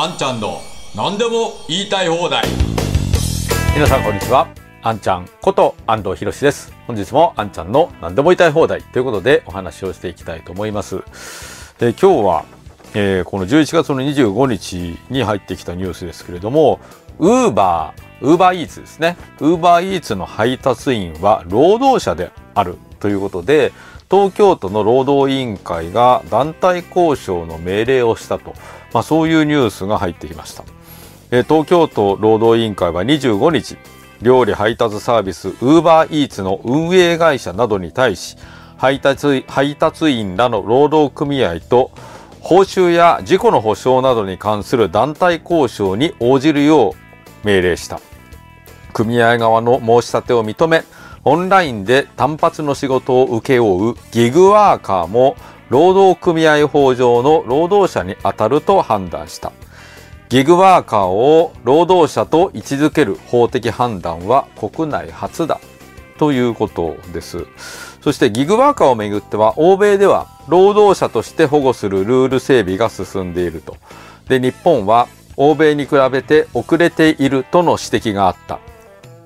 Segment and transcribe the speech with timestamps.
[0.00, 0.60] あんちゃんの
[0.94, 2.44] 何でも言いたい放題
[3.74, 4.46] 皆さんこんにちは。
[4.80, 6.72] あんちゃんこと安藤博です。
[6.86, 10.98] 本日もあんちゃんの何でも言いたい放題ということでお話をしていきたいと思います。
[11.80, 12.44] で今日は、
[12.94, 16.78] えーこの11月の25日に入ってきたニュースですけれども、
[17.18, 19.16] ウーバー、ウーバーイーツですね。
[19.40, 23.72] ウーバーイーツの配達員は労働者であるということで、
[24.10, 28.54] 東京都の労働委員会が団体交渉の命令をしたと、
[28.92, 30.64] まあ、そういうニュースが入ってきました。
[31.30, 33.76] え東京都労働委員会は25日、
[34.22, 38.36] 料理配達サービスウーバーイーツの運営会社などに対し、
[38.78, 41.90] 配達配達員らの労働組合と
[42.40, 46.94] 報酬や事故の保障などに関する団体交渉に応じるよ
[47.44, 48.00] う命令した。
[48.94, 50.82] 組合側の申し立てを認め、
[51.28, 55.36] オンラインで単発の仕事を請け負うギグワーカーも
[55.68, 59.52] 労働組合法上の労働者に当たると判断した。
[60.30, 65.60] ギグワーカーを労働者と位置づける法的判断は国内初だ
[66.16, 67.44] ということです。
[68.00, 73.76] そしてギグワーカーをめぐっては欧米では労働者として保護するルール整備が進んでいると。
[74.30, 78.60] で、日本は欧米に比べて遅れているとの指摘があった。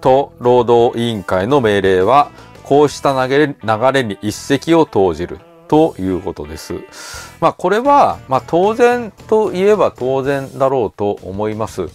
[0.00, 2.30] と労働委員会の命令は
[2.62, 6.74] こうした流れ流れに一石を投じるということです。
[7.40, 11.88] まあこれは、まあ、当然といえば当然だろうと思います。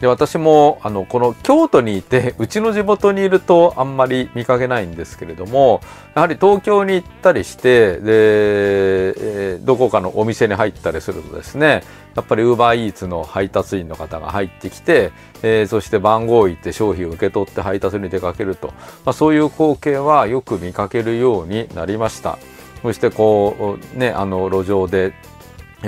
[0.00, 5.80] で私もあのこの京都にいて うちの地元にいるとあんまり見かけないんですけれども
[6.14, 11.82] やはり東京に行ったりしてで、えーどこかのお店に入ったりするとですね
[12.14, 15.10] やっぱりウーバーイーツの配達員の方が入ってきて、
[15.42, 18.68] えーそして番号を言って商品を受け取って配達に出かけると、
[19.04, 22.38] まあ、そういう光景はよく見かけるようになりました。
[22.82, 25.12] そしてこうねあの路上で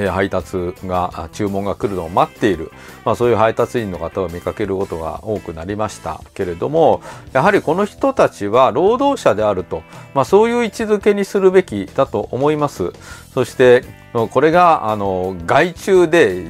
[0.06, 2.70] 配達が注文が来るのを待っている、
[3.04, 6.20] まあ、そういう配達員の方を見かけることが多くなりました。
[6.34, 9.82] けれどもやはりこの人たちは労働者であると、
[10.14, 12.92] まあ、そういう位置づけにするべきだと思います。
[13.34, 13.84] そして
[14.30, 16.46] これがあの外注で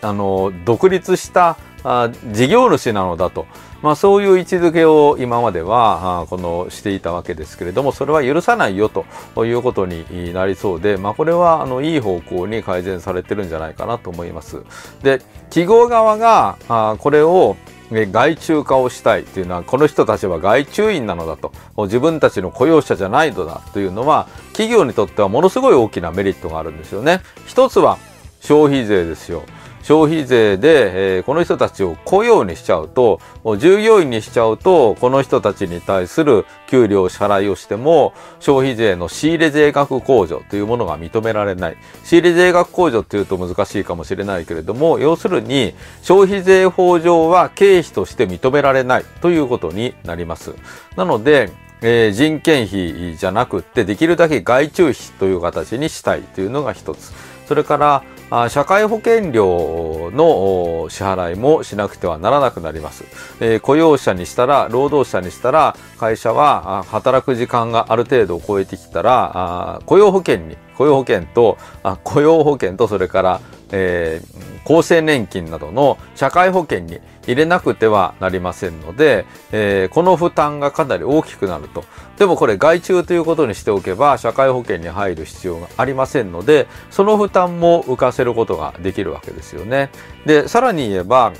[0.00, 3.46] あの独立したあ事業主なのだと、
[3.82, 14.62] まあ、そういう位置づけを今まではあこのしていたわけですけれどもそれは許さないよということになりそうで、まあ、これはあのいい方向に改善されてるんじゃないかなと思います。
[15.02, 17.56] で企業側があこれを
[17.90, 27.20] 外注化をしたいというのはこの人たちは外注員なのだと自分たちの雇用者じゃないのだというのは企業にとってはものすごい大きなメリットがあるんですよね。
[27.46, 27.98] 一つは
[28.40, 29.42] 消費税ですよ。
[29.82, 33.20] 消費税で、えーこの人たちを雇用にしちゃうと
[33.58, 41.76] 従業員にしちゃうとこの人たちに対する給料支払いをしても消費税の仕入れ税額控除というものが認められない。
[42.04, 50.54] 仕入れ税額控除っていうと難しいかもしれないけれども要するに消費税法上は経費として認められないということになります。
[50.96, 51.50] なので
[51.82, 57.12] えー人件費じゃなくってできるだけ外注費という形にしたいというのが一つ。
[57.46, 63.04] それからあ社会保険料の支払いもしなくてはならなくなります、
[63.40, 73.40] えー雇用者にしたら労働者にしたら会社は働く時間がある程度を超えてきたらあ雇用保険に雇用保険とあ雇用保険とそれから、
[73.72, 81.84] えー厚生年金などの社会保険に入れなくてはなりませんので、えーこの負担がかなり大きくなると。
[82.18, 89.90] でもこれ外注ということにしておけば社会保険に入る必要がありませんので、その負担も浮かせることができるわけですよね。
[90.26, 91.32] で、さらに言えば、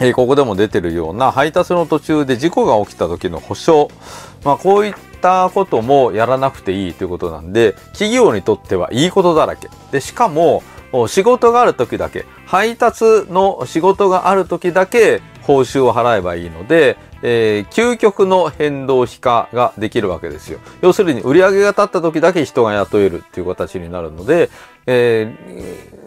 [0.00, 3.90] えーここでも出てるような配達の途中で事故が起きた時の保証、
[4.44, 10.62] まあ、こういったこともやらなくていいということなんで企業にとってはいいことだらけでしかも
[11.08, 20.60] 仕事がある時だけ配達の仕事がある時だけ報酬を払えばいいので、えー究極の変動費化ができるわけですよ。
[20.82, 24.50] 要するに売り上げが立った時だけ人が雇えるっていう形になるので、
[24.86, 25.98] えー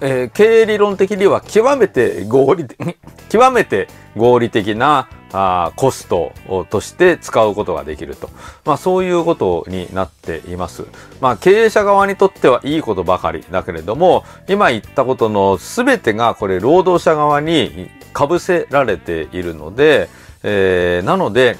[0.00, 2.96] えー経営理論的には極めて合理的、
[3.28, 6.32] 極めて合理的なあコスト
[6.70, 8.30] として使うことができると。
[8.64, 10.84] まあそういうことになっています。
[11.20, 20.08] まあ経営者側にとってはいいことばかりだけれども、今言ったことの全てがこれ労働者側に被せられているので、
[20.44, 21.56] えーなので、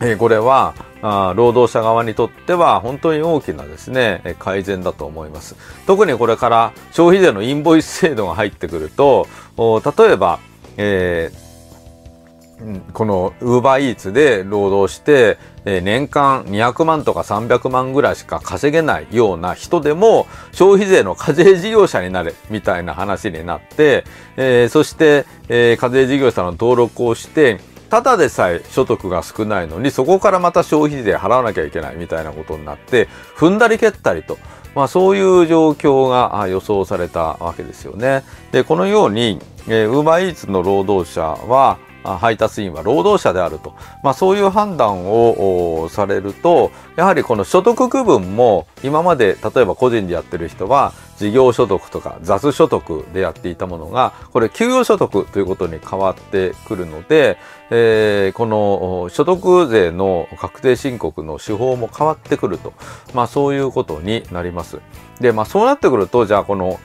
[0.00, 5.56] えーこれはあ労働者側にとっては本当に大きなですねえ改善だと思います
[5.86, 9.26] 特にこれから消費税のインボイス制度が入ってくると
[9.56, 10.40] お例えば、
[10.76, 11.49] えー
[12.92, 24.04] このウーバーイーツで労働して、え年間200万とか300万ぐらいしか稼げないような人でも消費税の課税事業者になれみたいな話になって、
[24.36, 27.60] え、そして、え、課税事業者の登録をして
[27.90, 34.38] ただでさえ所得が少ないのにそこからまた消費税払わなきゃいけないみたいなことになって踏んだり蹴ったりと。
[34.74, 38.22] まあ、そういう状況が予想されたわけですよね。
[38.52, 57.36] で、このように、えー、ウーバーイーツの労働者は、配達員は労働者であると、まあ、そういう判断をされるとやはりこの所得区分も今まで例えば個人でやってる人は事業所得とか雑所得でやっていたものがこれ給与所得ということに変わってくるので、
[57.70, 62.72] えー、この所得税の確定申告の手法も変わってくると、
[63.12, 64.78] まあ、そういうことになります。
[65.20, 66.80] で、まあ、そうなってくるとじゃあこの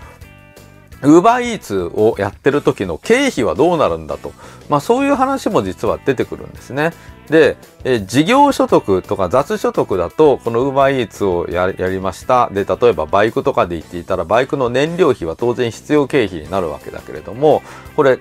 [1.06, 4.34] ウーバーイーツをやってる時の経費はどうなるんだと。
[4.70, 6.92] まあそういう話も実は出てくるんですね。
[7.30, 12.50] で、え事業所得とか雑所得だと、このウーバーイーツをやりました。
[12.52, 17.62] で、例えばバイクとかで行っていたら、バイクの燃料費は当然必要経費になるわけだけれども、
[17.96, 18.20] これ、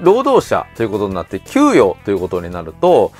[0.00, 3.12] 労働者ということになって、給与ということになると、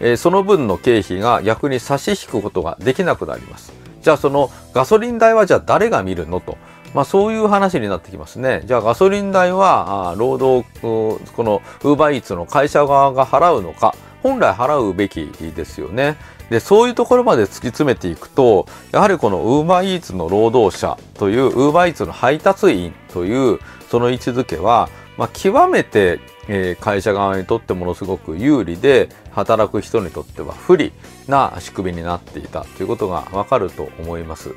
[0.00, 3.72] え、その分の経費が逆に差し引くことができなくなります。
[4.02, 6.56] じゃあそのガソリン代はじゃあ誰が見るのと。
[6.94, 8.62] まあそういう話になってきますね。
[8.64, 16.16] じゃあガソリン代は、労働、このウーバーイーツの会社側が払うのか、本来払うべきですよね。
[16.50, 26.18] で、そういうところまで突き詰めていくと、やはりこのウーバーイーツの労働者という、ウーバーイーツの配達員という、その位置づけは、まあ、極めて、
[26.52, 30.92] え、会社側にとってものすごく有利で働く人にとっては不利
[31.28, 34.50] な仕組みになっていたということがわかると思います。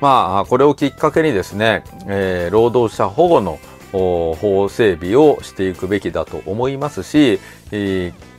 [0.00, 3.58] まあこれをきっかけにですね、えー、労働者保護の
[3.92, 7.40] 法整備をしていくべきだと思いますし、
[7.72, 8.29] えー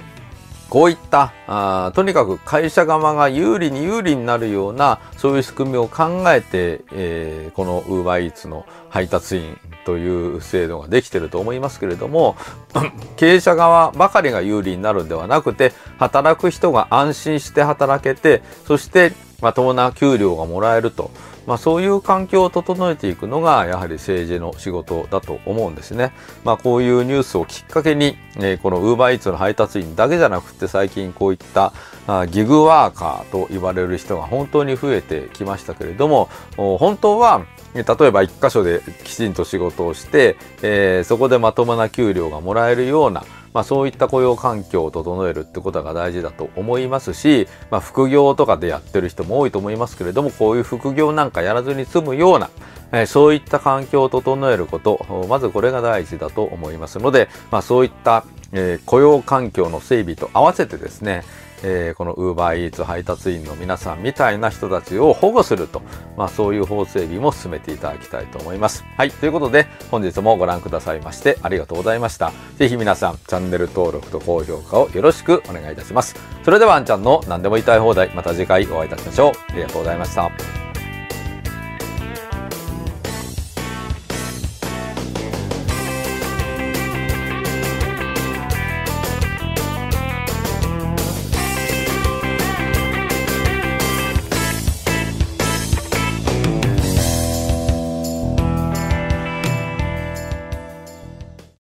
[0.71, 12.37] こういったあとにかく会社側が有利に有利になるようなそういう仕組みを考えて、えー、このウーバーイーツの配達員という制度ができてると思いますけれども
[13.17, 21.11] 経営者側ばかりが有利になるんではなくて働く人が安心して働けてそしてまともな給料がもらえると。
[21.47, 26.13] まあ、そういう環境を整えていくのがやはり政治の仕事だと思うんですね。
[26.43, 31.73] まあ、こういうニュースをきっかけに、えー、このウーバーイーツの配達員だけじゃなくて最近こういった
[32.07, 43.23] あギグワーカーと言われる人が本当に増えてきましたけれども本当は例えば一箇所できちんと仕事をして、えー、そこでまともな給料がもらえるような
[43.53, 52.49] まあ、そういった雇用環境を整えるってことが大事だと思いますし、まあ、副業とかでやってる人も多いと思いますけれどもこういう副業なんかやらずに済むような、
[52.91, 61.23] え、そういった環境を整えることまずこれが大事だと思いますので、まあ、そういった、えー、雇用環境の整備と合わせてですね
[61.63, 65.81] えー、このウーバーイーツ配達員の皆さんみたいな人たちを保護すると、
[66.17, 68.83] まあ、そういう法整備も進めていただきたいと思います。
[68.97, 72.31] はい、ということで本日もご覧くださいましてありがとうございました。
[72.57, 76.15] ぜひ皆さんチャンネル登録と高評価をよろしくお願いいたします。
[76.43, 79.31] それではあんちゃんの何でも言いたい放題また次回お会いいたしましょう。
[79.51, 80.30] ありがとうございました。